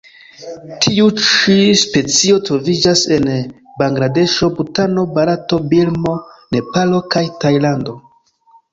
Tiu 0.85 1.09
ĉi 1.25 1.57
specio 1.81 2.39
troviĝas 2.47 3.05
en 3.19 3.29
Bangladeŝo, 3.83 4.51
Butano, 4.59 5.07
Barato, 5.21 5.63
Birmo, 5.75 6.19
Nepalo 6.59 7.07
kaj 7.17 7.27
Tajlando. 7.47 8.01